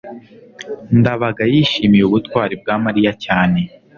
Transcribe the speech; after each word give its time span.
ndabaga 0.99 1.43
yishimiye 1.53 2.03
ubutwari 2.05 2.53
bwa 2.61 2.75
mariya 2.85 3.11
cyane 3.25 3.59